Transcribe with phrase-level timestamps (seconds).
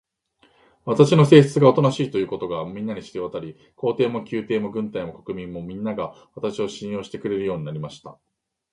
[0.83, 8.17] 私の性質がおとなしいということが、みんなに知れわたり、皇帝も宮廷も軍隊も国民も、みんなが、私を信用してくれるようになりました。